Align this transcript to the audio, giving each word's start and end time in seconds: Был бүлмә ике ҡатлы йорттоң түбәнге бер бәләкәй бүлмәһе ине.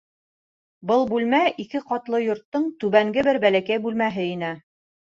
Был 0.91 1.05
бүлмә 1.11 1.41
ике 1.65 1.83
ҡатлы 1.91 2.23
йорттоң 2.25 2.67
түбәнге 2.83 3.29
бер 3.31 3.43
бәләкәй 3.47 3.87
бүлмәһе 3.89 4.29
ине. 4.37 4.55